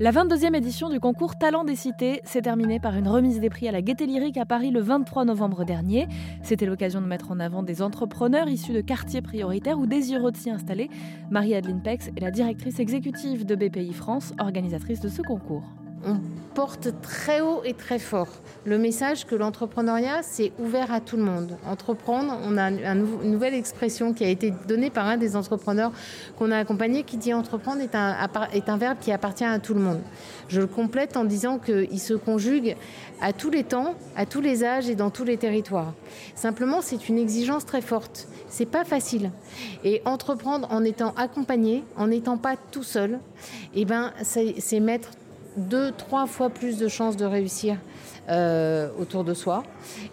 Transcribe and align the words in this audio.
La 0.00 0.12
22e 0.12 0.54
édition 0.54 0.90
du 0.90 1.00
concours 1.00 1.34
Talent 1.34 1.64
des 1.64 1.74
Cités 1.74 2.20
s'est 2.22 2.42
terminée 2.42 2.78
par 2.78 2.94
une 2.94 3.08
remise 3.08 3.40
des 3.40 3.50
prix 3.50 3.66
à 3.66 3.72
la 3.72 3.82
Gaîté 3.82 4.06
Lyrique 4.06 4.36
à 4.36 4.46
Paris 4.46 4.70
le 4.70 4.80
23 4.80 5.24
novembre 5.24 5.64
dernier. 5.64 6.06
C'était 6.44 6.66
l'occasion 6.66 7.00
de 7.00 7.06
mettre 7.06 7.32
en 7.32 7.40
avant 7.40 7.64
des 7.64 7.82
entrepreneurs 7.82 8.46
issus 8.48 8.72
de 8.72 8.80
quartiers 8.80 9.22
prioritaires 9.22 9.76
ou 9.76 9.86
désireux 9.86 10.30
de 10.30 10.36
s'y 10.36 10.50
installer. 10.50 10.88
Marie-Adeline 11.32 11.82
Pex 11.82 12.12
est 12.16 12.20
la 12.20 12.30
directrice 12.30 12.78
exécutive 12.78 13.44
de 13.44 13.56
BPI 13.56 13.92
France, 13.92 14.34
organisatrice 14.38 15.00
de 15.00 15.08
ce 15.08 15.20
concours 15.20 15.64
on 16.04 16.18
porte 16.54 16.88
très 17.02 17.40
haut 17.40 17.62
et 17.64 17.74
très 17.74 17.98
fort 17.98 18.28
le 18.68 18.78
message 18.78 19.24
que 19.24 19.34
l'entrepreneuriat, 19.34 20.22
c'est 20.22 20.52
ouvert 20.58 20.92
à 20.92 21.00
tout 21.00 21.16
le 21.16 21.22
monde. 21.22 21.56
Entreprendre, 21.66 22.38
on 22.44 22.58
a 22.58 22.70
une 22.70 23.30
nouvelle 23.30 23.54
expression 23.54 24.12
qui 24.12 24.24
a 24.24 24.28
été 24.28 24.52
donnée 24.68 24.90
par 24.90 25.06
un 25.06 25.16
des 25.16 25.36
entrepreneurs 25.36 25.90
qu'on 26.36 26.50
a 26.50 26.58
accompagné 26.58 27.02
qui 27.02 27.16
dit 27.16 27.32
entreprendre 27.32 27.80
est 27.80 27.94
un, 27.94 28.76
verbe 28.76 28.98
qui 29.00 29.10
appartient 29.10 29.44
à 29.44 29.58
tout 29.58 29.74
le 29.74 29.80
monde. 29.80 30.00
Je 30.48 30.60
le 30.60 30.66
complète 30.66 31.16
en 31.16 31.24
disant 31.24 31.58
qu'il 31.58 31.98
se 31.98 32.14
conjugue 32.14 32.76
à 33.20 33.32
tous 33.32 33.50
les 33.50 33.64
temps, 33.64 33.94
à 34.16 34.26
tous 34.26 34.40
les 34.40 34.64
âges 34.64 34.88
et 34.88 34.94
dans 34.94 35.10
tous 35.10 35.24
les 35.24 35.38
territoires. 35.38 35.94
Simplement, 36.34 36.82
c'est 36.82 37.08
une 37.08 37.18
exigence 37.18 37.64
très 37.64 37.80
forte. 37.80 38.28
C'est 38.48 38.66
pas 38.66 38.84
facile. 38.84 39.30
Et 39.82 40.02
entreprendre 40.04 40.68
en 40.70 40.84
étant 40.84 41.14
accompagné, 41.16 41.84
en 41.96 42.08
n'étant 42.08 42.36
pas 42.36 42.56
tout 42.70 42.82
seul, 42.82 43.18
eh 43.74 43.84
ben, 43.84 44.12
c'est 44.22 44.80
mettre 44.80 45.10
deux, 45.58 45.92
trois 45.92 46.26
fois 46.26 46.50
plus 46.50 46.78
de 46.78 46.88
chances 46.88 47.16
de 47.16 47.24
réussir 47.24 47.76
euh, 48.28 48.88
autour 48.98 49.24
de 49.24 49.34
soi. 49.34 49.62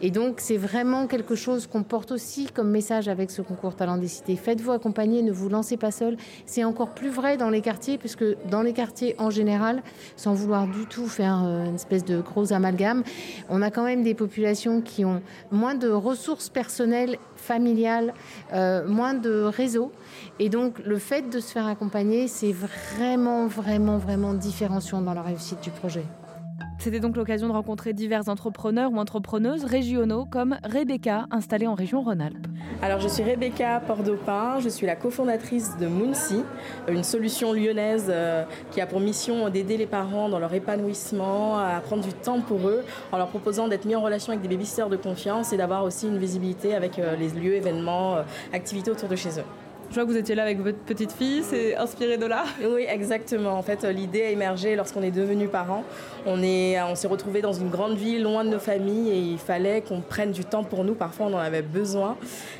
Et 0.00 0.10
donc, 0.10 0.40
c'est 0.40 0.56
vraiment 0.56 1.06
quelque 1.06 1.34
chose 1.34 1.66
qu'on 1.66 1.82
porte 1.82 2.12
aussi 2.12 2.46
comme 2.46 2.70
message 2.70 3.08
avec 3.08 3.30
ce 3.30 3.40
concours 3.40 3.74
Talent 3.74 3.96
des 3.96 4.08
Cités. 4.08 4.36
Faites-vous 4.36 4.72
accompagner, 4.72 5.22
ne 5.22 5.32
vous 5.32 5.48
lancez 5.48 5.76
pas 5.76 5.90
seul. 5.90 6.16
C'est 6.44 6.64
encore 6.64 6.90
plus 6.90 7.08
vrai 7.08 7.36
dans 7.36 7.50
les 7.50 7.60
quartiers, 7.60 7.98
puisque 7.98 8.24
dans 8.50 8.62
les 8.62 8.72
quartiers 8.72 9.14
en 9.18 9.30
général, 9.30 9.82
sans 10.16 10.34
vouloir 10.34 10.66
du 10.66 10.86
tout 10.86 11.06
faire 11.06 11.42
euh, 11.42 11.66
une 11.66 11.76
espèce 11.76 12.04
de 12.04 12.20
gros 12.20 12.52
amalgame, 12.52 13.02
on 13.48 13.62
a 13.62 13.70
quand 13.70 13.84
même 13.84 14.02
des 14.02 14.14
populations 14.14 14.82
qui 14.82 15.04
ont 15.04 15.22
moins 15.50 15.74
de 15.74 15.88
ressources 15.88 16.48
personnelles, 16.48 17.18
familiales, 17.36 18.14
euh, 18.52 18.86
moins 18.86 19.14
de 19.14 19.42
réseaux. 19.42 19.92
Et 20.38 20.48
donc, 20.48 20.78
le 20.84 20.98
fait 20.98 21.30
de 21.30 21.40
se 21.40 21.52
faire 21.52 21.66
accompagner, 21.66 22.28
c'est 22.28 22.52
vraiment, 22.52 23.46
vraiment, 23.46 23.98
vraiment 23.98 24.34
différenciant 24.34 25.00
dans 25.00 25.14
la 25.14 25.22
réussite 25.22 25.62
du 25.62 25.70
projet. 25.70 26.04
C'était 26.82 26.98
donc 26.98 27.16
l'occasion 27.16 27.46
de 27.46 27.52
rencontrer 27.52 27.92
divers 27.92 28.28
entrepreneurs 28.28 28.90
ou 28.90 28.96
entrepreneuses 28.96 29.64
régionaux 29.64 30.24
comme 30.24 30.56
Rebecca, 30.64 31.26
installée 31.30 31.68
en 31.68 31.74
région 31.74 32.02
Rhône-Alpes. 32.02 32.48
Alors 32.82 32.98
je 32.98 33.06
suis 33.06 33.22
Rebecca 33.22 33.80
Pordopin, 33.86 34.58
je 34.58 34.68
suis 34.68 34.84
la 34.84 34.96
cofondatrice 34.96 35.76
de 35.76 35.86
Moonsi, 35.86 36.42
une 36.88 37.04
solution 37.04 37.52
lyonnaise 37.52 38.06
euh, 38.08 38.42
qui 38.72 38.80
a 38.80 38.88
pour 38.88 38.98
mission 38.98 39.48
d'aider 39.48 39.76
les 39.76 39.86
parents 39.86 40.28
dans 40.28 40.40
leur 40.40 40.52
épanouissement, 40.54 41.56
à 41.56 41.78
prendre 41.78 42.02
du 42.02 42.12
temps 42.12 42.40
pour 42.40 42.66
eux, 42.66 42.82
en 43.12 43.16
leur 43.16 43.28
proposant 43.28 43.68
d'être 43.68 43.84
mis 43.84 43.94
en 43.94 44.02
relation 44.02 44.32
avec 44.32 44.42
des 44.42 44.48
babysitters 44.48 44.88
de 44.88 44.96
confiance 44.96 45.52
et 45.52 45.56
d'avoir 45.56 45.84
aussi 45.84 46.08
une 46.08 46.18
visibilité 46.18 46.74
avec 46.74 46.98
euh, 46.98 47.14
les 47.14 47.28
lieux, 47.28 47.54
événements, 47.54 48.16
euh, 48.16 48.22
activités 48.52 48.90
autour 48.90 49.08
de 49.08 49.14
chez 49.14 49.38
eux. 49.38 49.44
Je 49.92 49.96
vois 49.96 50.06
que 50.06 50.10
vous 50.10 50.16
étiez 50.16 50.34
là 50.34 50.44
avec 50.44 50.58
votre 50.58 50.78
petite 50.78 51.12
fille, 51.12 51.42
c'est 51.42 51.76
inspiré 51.76 52.16
de 52.16 52.24
là 52.24 52.44
Oui, 52.66 52.86
exactement. 52.88 53.52
En 53.52 53.60
fait, 53.60 53.84
l'idée 53.84 54.22
a 54.22 54.30
émergé 54.30 54.74
lorsqu'on 54.74 55.02
est 55.02 55.10
devenu 55.10 55.48
parents. 55.48 55.84
On 56.24 56.42
est, 56.42 56.80
on 56.80 56.94
s'est 56.94 57.08
retrouvé 57.08 57.42
dans 57.42 57.52
une 57.52 57.68
grande 57.68 57.98
ville, 57.98 58.22
loin 58.22 58.42
de 58.42 58.48
nos 58.48 58.58
familles, 58.58 59.10
et 59.10 59.18
il 59.18 59.36
fallait 59.36 59.82
qu'on 59.82 60.00
prenne 60.00 60.32
du 60.32 60.46
temps 60.46 60.64
pour 60.64 60.84
nous. 60.84 60.94
Parfois, 60.94 61.26
on 61.26 61.34
en 61.34 61.38
avait 61.38 61.60
besoin. 61.60 62.16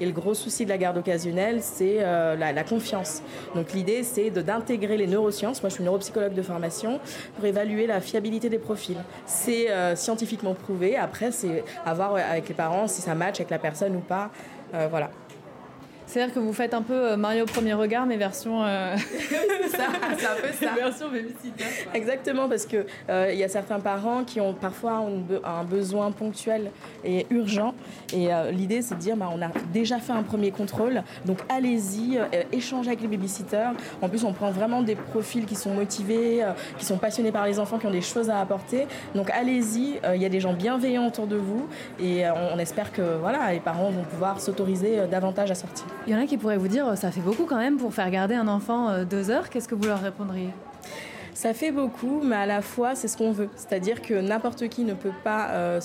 Et 0.00 0.06
le 0.06 0.12
gros 0.12 0.34
souci 0.34 0.66
de 0.66 0.70
la 0.70 0.78
garde 0.78 0.98
occasionnelle, 0.98 1.62
c'est 1.62 1.96
euh, 1.98 2.36
la, 2.36 2.62
confiance. 2.62 3.22
Donc, 3.56 3.72
l'idée, 3.72 4.04
c'est 4.04 4.30
d'intégrer 4.30 4.96
les 4.96 5.08
neurosciences. 5.08 5.64
Moi, 5.64 5.70
je 5.70 5.74
suis 5.74 5.82
neuropsychologue 5.82 6.34
de 6.34 6.42
formation 6.42 7.00
pour 7.34 7.44
évaluer 7.44 7.88
la 7.88 8.00
fiabilité 8.00 8.48
des 8.48 8.58
profils. 8.58 9.02
C'est 9.26 9.68
euh, 9.72 9.96
scientifiquement 9.96 10.54
prouvé. 10.54 10.94
Après, 10.96 11.32
c'est 11.32 11.64
à 11.84 11.92
voir 11.92 12.14
avec 12.14 12.48
les 12.48 12.54
parents 12.54 12.86
si 12.86 13.02
ça 13.02 13.16
match 13.16 13.40
avec 13.40 13.50
la 13.50 13.58
personne 13.58 13.96
ou 13.96 14.00
pas. 14.00 14.30
Euh, 14.74 14.86
voilà. 14.88 15.10
C'est-à-dire 16.06 16.34
que 16.34 16.38
vous 16.38 16.52
faites 16.52 16.72
un 16.72 16.82
peu 16.82 16.94
euh, 16.94 17.16
Mario 17.16 17.44
au 17.44 17.46
premier 17.46 17.74
regard, 17.74 18.06
mais 18.06 18.16
version. 18.16 18.64
Euh... 18.64 18.94
c'est 19.18 19.76
ça, 19.76 19.86
c'est 20.16 20.26
un 20.26 20.34
peu 20.40 20.52
ça. 20.52 20.74
version 20.76 21.10
babysitter. 21.10 21.64
Exactement, 21.94 22.48
parce 22.48 22.64
qu'il 22.64 22.86
euh, 23.10 23.30
il 23.32 23.38
y 23.38 23.44
a 23.44 23.48
certains 23.48 23.80
parents 23.80 24.22
qui 24.24 24.40
ont 24.40 24.54
parfois 24.54 25.04
un, 25.44 25.64
besoin 25.64 26.12
ponctuel 26.12 26.70
et 27.04 27.26
urgent. 27.30 27.74
Et 28.12 28.32
euh, 28.32 28.52
l'idée, 28.52 28.82
c'est 28.82 28.94
de 28.94 29.00
dire 29.00 29.16
bah, 29.16 29.28
on 29.34 29.42
a 29.42 29.48
déjà 29.72 29.98
fait 29.98 30.12
un 30.12 30.22
premier 30.22 30.52
contrôle, 30.52 31.02
donc 31.24 31.38
allez-y, 31.48 32.20
échangez 32.52 32.88
avec 32.88 33.00
les 33.00 33.08
babysitters. 33.08 33.72
En 34.00 34.08
plus, 34.08 34.24
on 34.24 34.32
prend 34.32 34.50
vraiment 34.50 34.82
des 34.82 34.94
profils 34.94 35.44
qui 35.44 35.56
sont 35.56 35.70
motivés, 35.70 36.44
qui 36.78 36.84
sont 36.84 36.98
passionnés 36.98 37.32
par 37.32 37.46
les 37.46 37.58
enfants, 37.58 37.78
qui 37.78 37.86
ont 37.86 37.90
des 37.90 38.00
choses 38.00 38.30
à 38.30 38.40
apporter. 38.40 38.86
Donc 39.14 39.30
allez-y, 39.30 39.98
il 40.14 40.22
y 40.22 40.24
a 40.24 40.28
des 40.28 40.40
gens 40.40 40.52
bienveillants 40.52 41.06
autour 41.08 41.26
de 41.26 41.36
vous. 41.36 41.68
Et 42.00 42.28
on, 42.28 42.54
on 42.54 42.58
espère 42.58 42.92
que 42.92 43.02
voilà, 43.20 43.52
les 43.52 43.60
parents 43.60 43.90
vont 43.90 44.04
pouvoir 44.04 44.40
s'autoriser 44.40 45.06
davantage 45.10 45.50
à 45.50 45.54
sortir. 45.54 45.86
Il 46.06 46.12
y 46.12 46.16
en 46.16 46.20
a 46.20 46.26
qui 46.26 46.36
pourraient 46.36 46.56
vous 46.56 46.68
dire 46.68 46.96
ça 46.96 47.10
fait 47.10 47.20
beaucoup 47.20 47.44
quand 47.44 47.58
même 47.58 47.78
pour 47.78 47.92
faire 47.92 48.10
garder 48.10 48.34
un 48.34 48.48
enfant 48.48 48.88
euh, 48.90 49.04
deux 49.04 49.30
heures. 49.30 49.50
Qu'est-ce 49.50 49.68
que 49.68 49.74
vous 49.74 49.86
leur 49.86 50.00
répondriez? 50.00 50.50
Ça 51.36 51.52
fait 51.52 51.70
beaucoup, 51.70 52.22
mais 52.24 52.34
à 52.34 52.46
la 52.46 52.62
fois, 52.62 52.94
c'est 52.94 53.08
ce 53.08 53.16
qu'on 53.18 53.30
veut. 53.30 53.50
C'est-à-dire 53.56 54.00
que 54.00 54.14
n'importe 54.14 54.68
qui 54.68 54.84
ne 54.84 54.94
peut 54.94 55.12
pas 55.22 55.50
euh, 55.50 55.80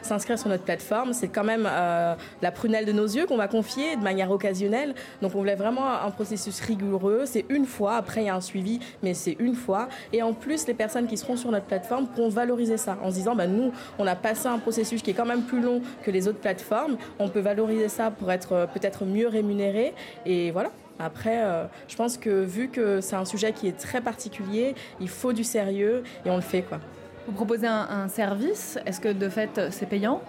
s'inscrire 0.00 0.38
sur 0.38 0.48
notre 0.48 0.62
plateforme. 0.62 1.12
C'est 1.12 1.26
quand 1.26 1.42
même 1.42 1.66
euh, 1.68 2.14
la 2.40 2.52
prunelle 2.52 2.84
de 2.84 2.92
nos 2.92 3.04
yeux 3.04 3.26
qu'on 3.26 3.36
va 3.36 3.48
confier 3.48 3.96
de 3.96 4.02
manière 4.02 4.30
occasionnelle. 4.30 4.94
Donc, 5.22 5.34
on 5.34 5.38
voulait 5.38 5.56
vraiment 5.56 5.88
un 5.88 6.12
processus 6.12 6.60
rigoureux. 6.60 7.24
C'est 7.26 7.46
une 7.48 7.66
fois. 7.66 7.96
Après, 7.96 8.22
il 8.22 8.26
y 8.26 8.28
a 8.28 8.36
un 8.36 8.40
suivi, 8.40 8.78
mais 9.02 9.12
c'est 9.12 9.36
une 9.40 9.56
fois. 9.56 9.88
Et 10.12 10.22
en 10.22 10.32
plus, 10.32 10.68
les 10.68 10.74
personnes 10.74 11.08
qui 11.08 11.16
seront 11.16 11.34
sur 11.34 11.50
notre 11.50 11.66
plateforme 11.66 12.06
pourront 12.06 12.28
valoriser 12.28 12.76
ça 12.76 12.96
en 13.02 13.10
se 13.10 13.16
disant, 13.16 13.34
bah, 13.34 13.48
nous, 13.48 13.72
on 13.98 14.06
a 14.06 14.14
passé 14.14 14.46
un 14.46 14.58
processus 14.58 15.02
qui 15.02 15.10
est 15.10 15.14
quand 15.14 15.26
même 15.26 15.42
plus 15.42 15.60
long 15.60 15.82
que 16.04 16.12
les 16.12 16.28
autres 16.28 16.38
plateformes. 16.38 16.96
On 17.18 17.28
peut 17.28 17.40
valoriser 17.40 17.88
ça 17.88 18.12
pour 18.12 18.30
être 18.30 18.52
euh, 18.52 18.66
peut-être 18.68 19.04
mieux 19.04 19.26
rémunéré. 19.26 19.94
Et 20.26 20.52
voilà. 20.52 20.70
Après, 20.98 21.42
euh, 21.44 21.64
je 21.88 21.96
pense 21.96 22.16
que 22.16 22.42
vu 22.44 22.68
que 22.68 23.00
c'est 23.00 23.16
un 23.16 23.24
sujet 23.24 23.52
qui 23.52 23.68
est 23.68 23.78
très 23.78 24.00
particulier, 24.00 24.74
il 25.00 25.08
faut 25.08 25.32
du 25.32 25.44
sérieux 25.44 26.02
et 26.24 26.30
on 26.30 26.36
le 26.36 26.42
fait 26.42 26.62
quoi. 26.62 26.80
Vous 27.26 27.32
proposez 27.32 27.66
un, 27.66 27.86
un 27.90 28.08
service, 28.08 28.78
est-ce 28.86 29.00
que 29.00 29.12
de 29.12 29.28
fait 29.28 29.60
c'est 29.70 29.86
payant? 29.86 30.22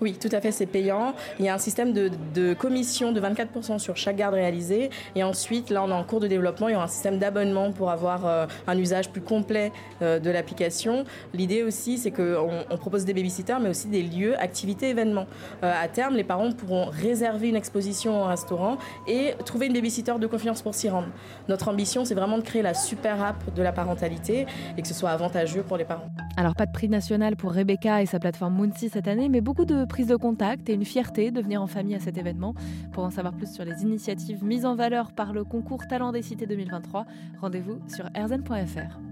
Oui, 0.00 0.14
tout 0.20 0.28
à 0.32 0.40
fait, 0.40 0.52
c'est 0.52 0.66
payant. 0.66 1.14
Il 1.38 1.44
y 1.44 1.48
a 1.48 1.54
un 1.54 1.58
système 1.58 1.92
de, 1.92 2.54
commission 2.54 3.12
de 3.12 3.20
24% 3.20 3.78
sur 3.78 3.96
chaque 3.96 4.16
garde 4.16 4.34
réalisée. 4.34 4.90
Et 5.14 5.22
ensuite, 5.22 5.70
là, 5.70 5.82
on 5.84 5.88
est 5.88 5.94
en 5.94 6.04
cours 6.04 6.20
de 6.20 6.26
développement. 6.26 6.68
Il 6.68 6.72
y 6.72 6.74
aura 6.74 6.84
un 6.84 6.88
système 6.88 7.18
d'abonnement 7.18 7.72
pour 7.72 7.90
avoir 7.90 8.26
euh, 8.26 8.46
un 8.66 8.78
usage 8.78 9.10
plus 9.10 9.20
complet 9.20 9.72
euh, 10.02 10.18
de 10.18 10.30
l'application. 10.30 11.04
L'idée 11.34 11.62
aussi, 11.62 11.98
c'est 11.98 12.10
qu'on 12.10 12.64
on 12.70 12.76
propose 12.76 13.04
des 13.04 13.14
babysitters, 13.14 13.58
mais 13.60 13.68
aussi 13.68 13.88
des 13.88 14.02
lieux, 14.02 14.38
activités, 14.40 14.90
événements. 14.90 15.26
Euh, 15.62 15.72
à 15.72 15.88
terme, 15.88 16.14
les 16.14 16.24
parents 16.24 16.52
pourront 16.52 16.86
réserver 16.86 17.48
une 17.48 17.56
exposition 17.56 18.22
au 18.22 18.24
restaurant 18.26 18.78
et 19.06 19.34
trouver 19.44 19.66
une 19.66 19.72
babysitter 19.72 20.18
de 20.18 20.26
confiance 20.26 20.62
pour 20.62 20.74
s'y 20.74 20.88
rendre. 20.88 21.08
Notre 21.48 21.68
ambition, 21.68 22.04
c'est 22.04 22.14
vraiment 22.14 22.38
de 22.38 22.42
créer 22.42 22.62
la 22.62 22.74
super 22.74 23.22
app 23.22 23.54
de 23.54 23.62
la 23.62 23.72
parentalité 23.72 24.46
et 24.76 24.82
que 24.82 24.88
ce 24.88 24.94
soit 24.94 25.10
avantageux 25.10 25.62
pour 25.62 25.76
les 25.76 25.84
parents. 25.84 26.08
Alors, 26.36 26.54
pas 26.54 26.66
de 26.66 26.72
prix 26.72 26.88
national 26.88 27.36
pour 27.36 27.52
Rebecca 27.52 28.02
et 28.02 28.06
sa 28.06 28.18
plateforme 28.18 28.54
Moonsy 28.54 28.88
cette 28.88 29.08
année, 29.08 29.28
mais 29.28 29.40
beaucoup 29.40 29.61
de 29.64 29.84
prise 29.84 30.06
de 30.06 30.16
contact 30.16 30.68
et 30.68 30.74
une 30.74 30.84
fierté 30.84 31.30
de 31.30 31.40
venir 31.40 31.62
en 31.62 31.66
famille 31.66 31.94
à 31.94 32.00
cet 32.00 32.18
événement. 32.18 32.54
Pour 32.92 33.04
en 33.04 33.10
savoir 33.10 33.34
plus 33.34 33.52
sur 33.52 33.64
les 33.64 33.82
initiatives 33.82 34.44
mises 34.44 34.66
en 34.66 34.74
valeur 34.74 35.12
par 35.12 35.32
le 35.32 35.44
concours 35.44 35.86
Talent 35.86 36.12
des 36.12 36.22
Cités 36.22 36.46
2023, 36.46 37.06
rendez-vous 37.40 37.78
sur 37.88 38.08
erzen.fr. 38.14 39.11